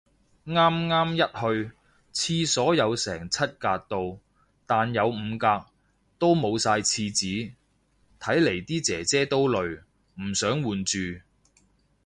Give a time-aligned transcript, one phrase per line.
[0.47, 1.17] 啱啱一
[1.63, 1.71] 去，
[2.11, 4.17] 廁所有成七格到。
[4.65, 5.67] 但有五格，
[6.17, 7.53] 都冇晒廁紙，
[8.19, 9.77] 睇嚟啲姐姐都累，
[10.15, 10.97] 唔想換住